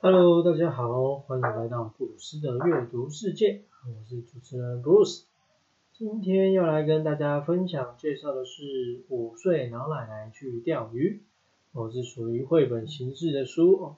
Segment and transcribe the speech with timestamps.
[0.00, 5.24] Hello，大家好，欢迎来到布鲁斯的阅读世界，我是主持人 Bruce。
[5.92, 8.62] 今天要来跟大家分享介绍的是
[9.08, 11.20] 《五岁老奶奶去钓鱼》，
[11.80, 13.96] 哦，是属于绘本形式的书哦。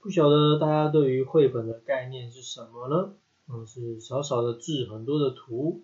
[0.00, 3.14] 不晓得大家对于绘本的概念是什么呢？
[3.48, 5.82] 嗯，是少少的字，很多的图，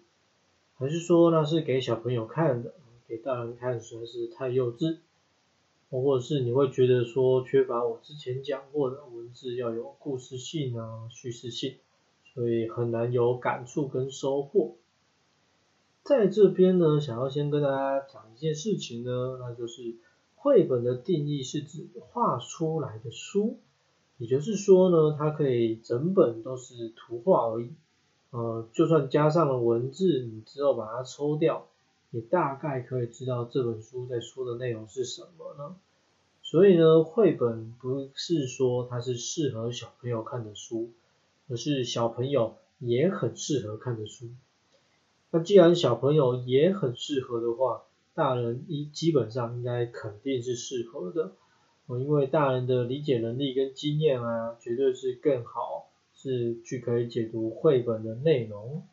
[0.76, 2.74] 还是说那是给小朋友看的，
[3.08, 4.98] 给大人看实在是太幼稚？
[5.90, 11.76] 或者是你会觉得说缺乏我之前讲过的文字要有故事性啊、叙事性，
[12.34, 14.76] 所以很难有感触跟收获。
[16.02, 19.94] 在这边呢，想要先跟大家讲一件事情呢，那就是
[20.36, 23.58] 绘本的定义是指画出来的书，
[24.18, 27.70] 也就是说呢，它可以整本都是图画而已，
[28.30, 31.66] 呃，就算加上了文字，你之后把它抽掉。
[32.10, 35.76] 也大概可以知道这本书在说的内容是什么呢？
[36.42, 40.90] 所以呢，绘本不是说它是适合小朋友看的书，
[41.48, 44.30] 而是小朋友也很适合看的书。
[45.30, 47.82] 那既然小朋友也很适合的话，
[48.14, 51.32] 大人一基本上应该肯定是适合的。
[51.88, 58.86] 因为大人的理解能力跟经验啊，绝对是更好，是去可以解读绘本的内容。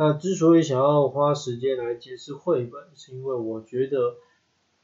[0.00, 4.14] 那之所以想要花时间来解释绘本，是因为我觉得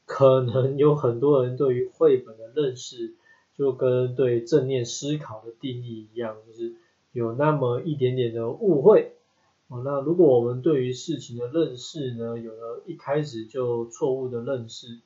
[0.06, 3.14] 可能有很多人对于绘本的认识，
[3.56, 6.74] 就跟对正念思考的定义一样，就是
[7.12, 9.12] 有那么一点点的误会。
[9.68, 14.98] 哦，那如果我们对于事情的认识呢，有了一开始就错误的认识，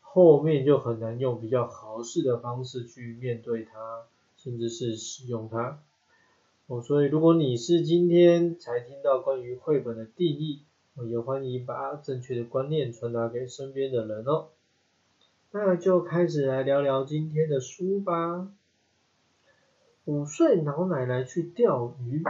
[0.00, 4.04] 后面就很难用比较合适的方式去面对它，
[4.38, 5.82] 甚至是使用它。
[6.70, 10.62] 哦，所以如果你是今天才听到关于绘本的定义，
[10.94, 14.50] 我也欢迎把正确的观念传达给身边的人哦。
[15.50, 18.52] 那就开始来聊聊今天的书吧。
[20.04, 22.22] 五岁老奶奶去钓鱼。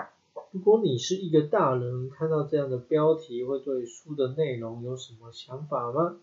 [0.53, 6.17] 如果你是一个大人，看到这样的标题，会对书的内容有什么想法吗？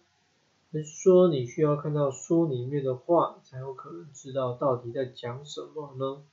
[0.72, 6.24] 还是说你需要看到书里面的话，才有可能知道到底在讲什么呢？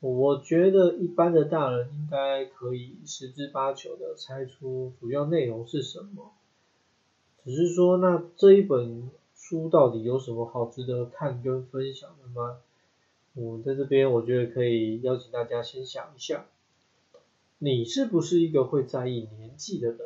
[0.00, 6.32] 我觉得一般的大人应该可以十之八九的猜出主要内容是什么，
[7.44, 12.58] 只是说那这一本书到底有什么好值得看跟分享的吗？
[13.34, 16.46] 我在这边我觉得可以邀请大家先想一下，
[17.58, 19.98] 你是不是一个会在意年纪的人？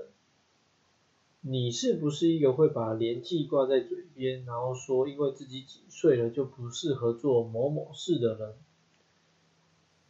[1.43, 8.55] 你是不是一个会把年纪挂在嘴边，然后说因为自己几岁了就不适合做某某事的人？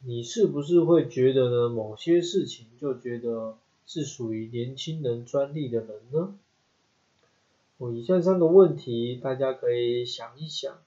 [0.03, 1.69] 你是不是会觉得呢？
[1.69, 6.39] 某些事情就觉得是属于年轻人专利的人呢？
[7.77, 10.79] 我以上三个问题，大家可以想一想。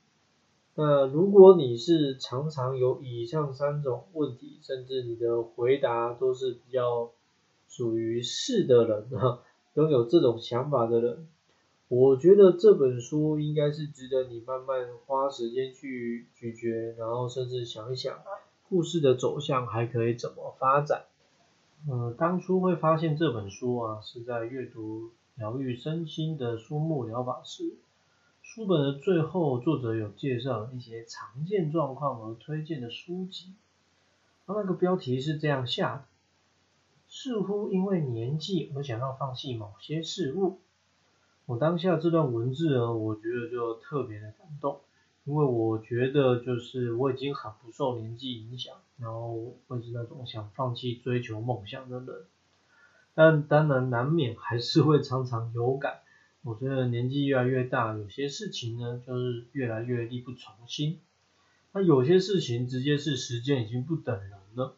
[0.74, 7.12] 那如果你是常常有以上三种问题，甚至你的回答都是比较
[7.70, 9.44] 属于是的人哈，
[9.76, 11.28] 拥有这种想法的人，
[11.88, 18.20] 我觉得这本书应该是值得你慢慢花时间去咀嚼，然后甚至想一想。
[18.70, 21.06] 故事的走向还可以怎么发展？
[21.88, 27.76] 嗯，当初会发现这本书啊，是在阅读疗愈身心的书目疗法时，
[28.42, 33.54] 书本的最后，作者有介绍一些常见状况而推荐的书籍。
[34.46, 36.06] 那个标题是这样下的：
[37.08, 40.60] 似乎因为年纪而想要放弃某些事物。
[41.46, 44.80] 我当下这段文字呢，我觉得就特别的感动。
[45.26, 52.26] 因为我觉得，就是我已经很不受年纪影响，然后会是那种想放弃追求梦想的人，
[53.14, 56.02] 但当然难免还是会常常有感。
[56.42, 61.00] 我觉得年纪越来越大，有些事情呢，就是越来越力不从心。
[61.72, 64.76] 那有些事情直接是时间已经不等人了，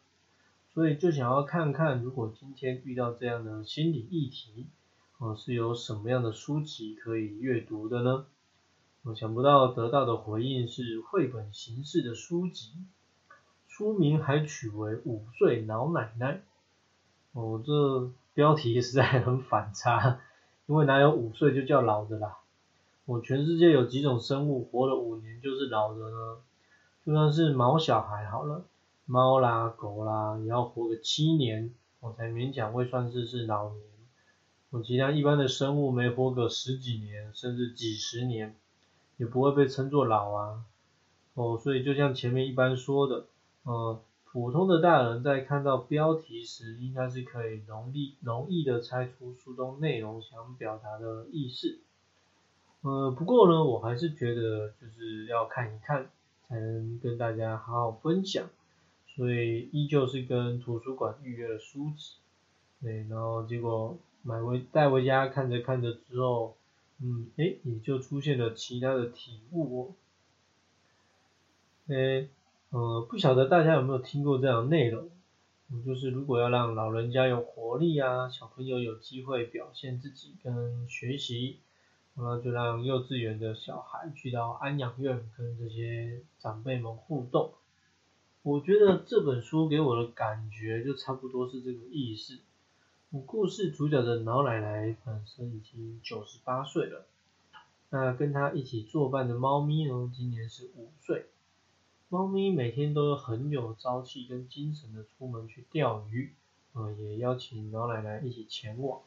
[0.72, 4.66] 所以就想要看看，如果今天遇到这样的心理议题，
[5.18, 8.26] 哦，是有什么样的书籍可以阅读的呢？
[9.06, 12.72] 我想不到得到的回应是绘本形式的书籍，
[13.68, 16.42] 书名还取为五岁老奶奶。
[17.30, 20.18] 哦，这标题实在很反差，
[20.66, 22.38] 因为哪有五岁就叫老的啦？
[23.04, 26.38] 我全世界有几种生物活了五年就是老的呢？
[27.04, 28.64] 就算是毛小孩好了，
[29.04, 33.82] 猫啦狗啦也要活个七年，我才勉强会算是是老年。
[34.70, 38.56] 我其他一般的生物没活个十几年，甚至几十年。
[39.16, 40.64] 也不会被称作老啊，
[41.34, 43.26] 哦，所以就像前面一般说的，
[43.62, 51.78] 呃，普通的大人在看到标题时，应该是可以容易容易的猜出书中内容想表达的意思。
[52.82, 56.10] 呃，不过呢，我还是觉得就是要看一看，
[56.46, 58.48] 才能跟大家好好分享，
[59.14, 62.16] 所以依旧是跟图书馆预约了书籍，
[62.82, 66.55] 对，然后结果买回带回家看着看着之后，
[66.98, 69.94] 嗯，诶，也就出现了其他的体悟哦，
[71.88, 72.28] 诶，
[72.70, 75.10] 呃，不晓得大家有没有听过这样的内容？
[75.68, 81.58] 嗯，就是如果要让老人家有活力啊，小朋友有机会表现自己跟学习，
[82.14, 87.52] 然后就让幼稚园的小孩去到安养院跟这些长辈们互动。
[88.42, 92.38] 我觉得这本书给我的感觉就差不多是这个意思。
[93.12, 97.06] 故事主角的老奶奶本身已经九十八岁了，
[97.90, 101.26] 那跟她一起作伴的猫咪呢，今年是五岁。
[102.08, 106.34] 猫咪每天都很有朝气跟精神的出门去钓鱼，
[106.72, 109.00] 呃，也邀请老奶奶一起前往。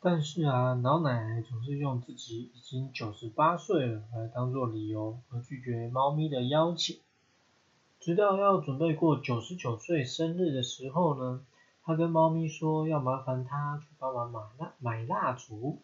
[0.00, 6.98] 但是啊，老奶奶总是用自己已经九十八岁了来当做理由，而拒绝猫咪的邀请。
[7.98, 11.44] 直到要准备过九十九岁生日的时候呢，
[11.88, 15.78] 他跟猫咪说要麻烦他去帮忙买蜡买蜡烛。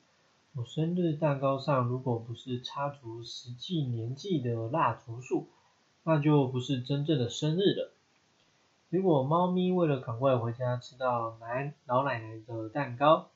[0.55, 5.49] 我生日蛋糕上如果不是插足实际年纪的蜡烛数。
[6.03, 7.91] 那就不是真正的生日了。
[8.91, 13.31] 结果猫咪为了赶快回家吃到奶老奶奶的蛋糕，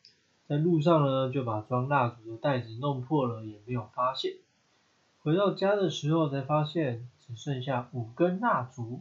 [0.46, 4.34] 在路上呢就把装蜡烛的袋子弄破了，也没有发现。
[5.22, 9.00] 回到家的时候才发现只剩下五根蜡烛，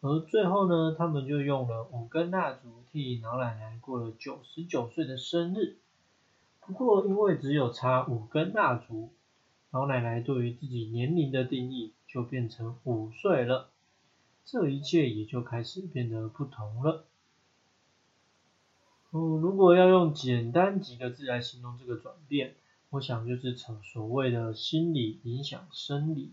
[0.00, 5.76] 而最后呢，他们就用了五根蜡烛替老奶奶过了九十九岁的生日。
[6.60, 9.10] 不过因为只有插五根蜡烛，
[9.70, 11.92] 老奶奶对于自己年龄的定义。
[12.08, 13.68] 就变成五岁了，
[14.46, 17.04] 这一切也就开始变得不同了。
[19.10, 22.54] 嗯，如果要用简单几个字来形容这个转变，
[22.88, 26.32] 我想就是成所谓的心理影响生理。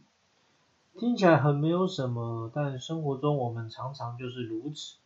[1.00, 4.98] 听起来很没有什么，但生活中我们常常就是如此。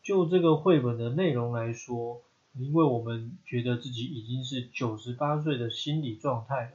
[0.00, 2.22] 就这个绘本的内容来说，
[2.56, 6.72] 因为我们觉得自己已经是九十八岁的心理状态了，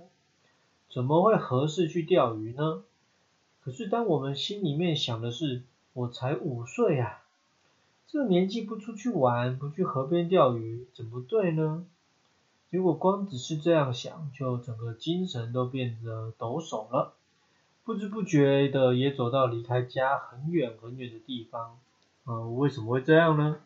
[0.91, 2.83] 怎么会合适去钓鱼呢？
[3.61, 5.63] 可是，当我们心里面想的是
[5.93, 7.23] 我才五岁啊，
[8.07, 11.85] 这个年纪不出去玩，不去河边钓鱼，怎么对呢？
[12.69, 17.13] 结果光只是这样想，就整个精神都变得抖擞了，
[17.89, 21.79] 不知不觉的也走到离开家很远很远的地方。
[22.27, 23.61] 嗯，为什么会这样呢？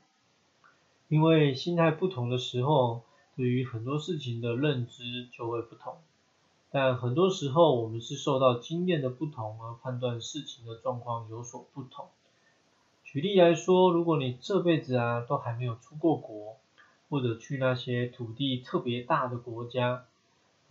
[1.09, 3.01] 因为心态不同的时候，
[3.35, 5.97] 对于很多事情的认知就会不同。
[6.71, 12.07] 但很多时候，我们是受到经验的不同而判断事情的状况有所不同。
[13.03, 16.55] 举例来说，如果你这辈子啊都还没有出过国，
[17.09, 20.05] 或者去那些土地特别大的国家，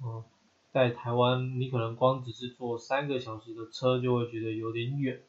[0.03, 0.25] 嗯，
[0.73, 5.21] 在台湾你可能光只是坐三个小时的车就会觉得有点远。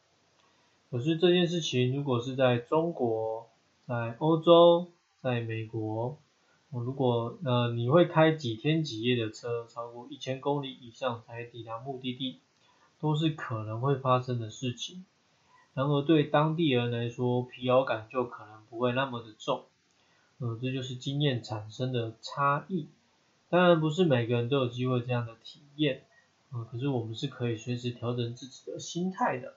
[0.90, 3.48] 可是这件事情如果是在中国、
[3.86, 6.18] 在欧洲、在美国，
[6.70, 12.40] 如果呃你会开几天几夜的车，超过一千公里以上才抵达目的地，
[12.98, 15.04] 都是可能会发生的事情。
[15.74, 19.64] 然而对当地人来说，疲劳感就可能不会那么的重。
[20.38, 22.88] 呃，这就是经验产生的差异。
[23.54, 26.02] 当然不是每个人都有机会这样的体验，
[26.50, 29.54] 呃，可是我们是可以随时调整自己的心态的。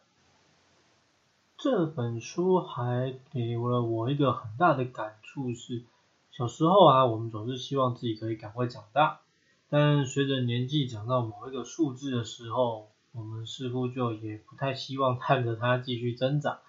[1.58, 5.82] 这本书还给了我一个很大的感触是。
[6.30, 9.22] 小时候啊，我们总是希望自己可以赶快长大，
[9.68, 16.60] 但随着年纪长到某一个数字的时候，我们似乎就也不太希望看着它继续增长，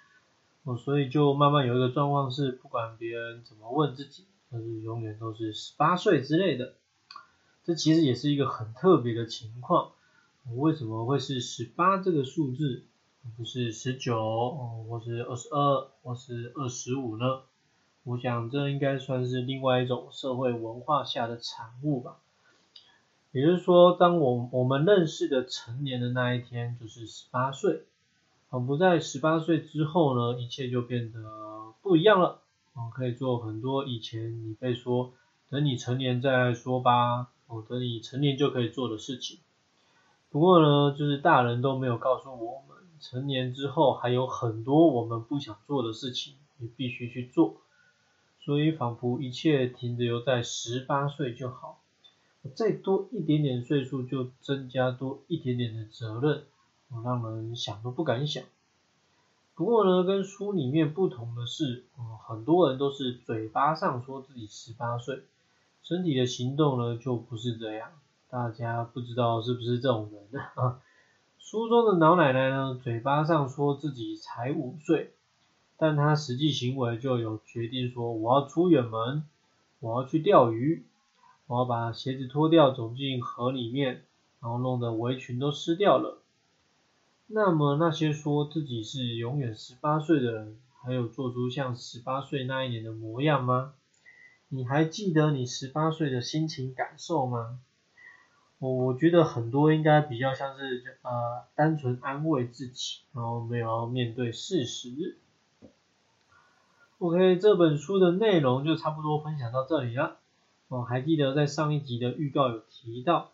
[0.62, 6.72] 哦，所以就慢慢有一个状况是，不管别人怎么问自己，就是永远都是十八岁之类的。
[7.68, 9.90] 这其实也是一个很特别的情况，
[10.56, 12.82] 为什么会是十八这个数字，
[13.36, 17.42] 不是十九，哦，或是二十二，或是二十五呢？
[18.04, 22.16] 我想这应该算是另外一种社会文化下的产物吧。
[23.32, 27.82] 也就是说，当我我们认识的成年的那一天就是十八岁，
[28.48, 31.20] 而不在十八岁之后呢，一切就变得
[31.82, 32.40] 不一样了。
[32.72, 35.12] 我们，可以做很多以前你被说
[35.50, 39.38] 等你成年再说吧，哦，等你成年就可以做的事情。
[40.30, 47.56] 不过呢，就是大人都没有告诉我们，成年之后还有很多我们不想做的事情，你必须去做。
[48.40, 51.80] 所以仿佛一切停留在十八岁就好，
[52.54, 56.44] 再多一点点岁数就增加多一点点的责任，
[57.04, 58.42] 让人想都不敢想。
[59.54, 61.84] 不过呢，跟书里面不同的是，
[62.26, 65.22] 很多人都是嘴巴上说自己十八岁，
[65.88, 67.88] 身体的行动呢就不是这样。
[68.28, 70.82] 大家不知道是不是这种人啊？
[71.38, 75.14] 书中的老奶奶呢，嘴巴上说自己才五岁，
[75.78, 79.24] 但她实际行为就有决定说我要出远门，
[79.80, 80.84] 我要去钓鱼，
[81.46, 84.02] 我要把鞋子脱掉走进河里面，
[84.42, 86.18] 然后弄得围裙都湿掉了。
[87.28, 93.72] 那么那些说自己是永远十八岁的人，还有做出像十八岁那一年的模样吗？
[94.50, 97.60] 你还记得你十八岁的心情感受吗？
[98.58, 105.18] 我我觉得很多应该比较像是呃单纯安慰自己，然后没有面对事实。
[106.98, 110.16] OK，这本书的内容就差不多分享到这里了。
[110.68, 113.30] 我还记得在上一集的预告有提到。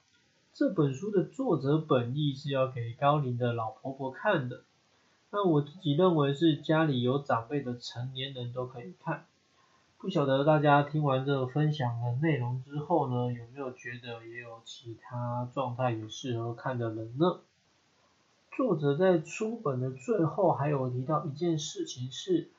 [0.52, 4.62] 这本书的作者本意是要给高龄的老婆婆看的，
[5.30, 9.26] 那我自己认为是家里有长辈的成年人都可以看。
[10.04, 17.40] 不晓得大家听完这个分享的内容之后呢，有没有觉得也有其他状态也适合看的人呢？
[18.54, 22.50] 作者在书本的最后还有提到一件事情是，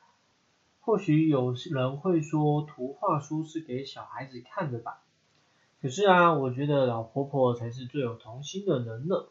[0.82, 5.04] 或许有人会说图画书是给小孩子看的吧。
[5.84, 9.26] 可是啊，我觉得老婆婆才是最有童心的人呢。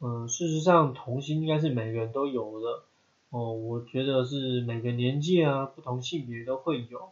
[0.00, 2.82] 嗯，事实上童心应该是每个人都有的。
[3.30, 7.10] 哦，我觉得是每个年纪啊，不同性别都会有。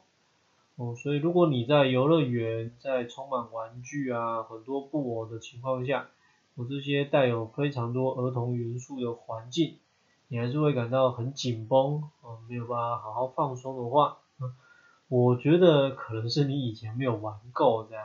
[0.76, 6.08] 哦，所以如果你在游乐园，在充满玩具啊、很多布偶的情况下，
[6.54, 9.78] 我这些带有非常多儿童元素的环境，
[10.28, 14.18] 你还是会感到很紧绷，哦，没有办法好好放松的话，
[15.08, 18.04] 我觉得可能是你以前没有玩够这样。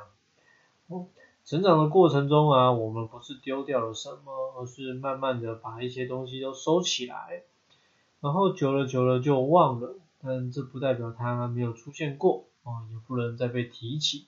[0.87, 1.07] 哦
[1.45, 7.41] 成长的过程中啊，我们不是丢掉了什么，而是慢慢的把一些东西都收起来，
[8.21, 9.95] 然后久了久了就忘了。
[10.21, 14.27] 但这不代表它没有出现过，哦，也不能再被提起。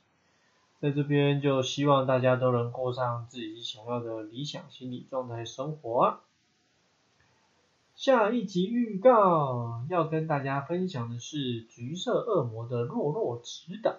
[0.80, 6.22] 在这边就希望大家都能过上自己想要的理想心理状态生活啊。
[7.94, 13.98] 下一集预告要跟大家分享的是橘色恶魔的弱弱指导。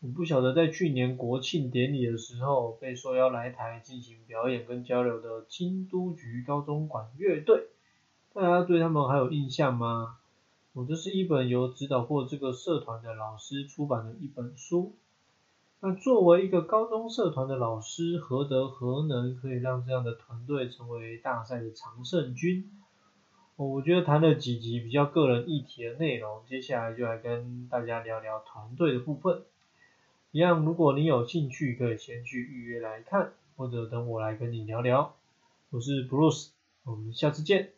[0.00, 7.68] 我不晓得在去年国庆典礼的时候被受邀来台进行表演跟交流的京都局高中管乐队，
[8.38, 10.16] 大家对他们还有印象吗？
[10.72, 14.94] 我这是一本由指导过这个社团的老师出版的一本书。
[15.80, 22.70] 那作为一个高中社团的老师，何德何能可以让这样的团队成为大赛的常胜军？
[23.56, 29.42] 我觉得谈了几集比较个人议题的内容，接下来就来跟大家聊聊团队的部分。
[30.30, 35.16] 一样，如果你有兴趣，可以先去预约来看，或者等我来跟你聊聊。
[35.70, 36.50] 我是 Bruce，
[36.84, 37.72] 我们下次见。